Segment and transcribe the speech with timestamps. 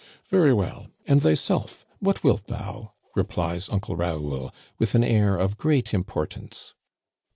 [0.25, 0.87] "Very well.
[1.05, 1.85] And thyself?
[1.99, 2.93] What wilt thou?
[3.15, 6.73] "re plies Uncle Raoul, with an air of great importance.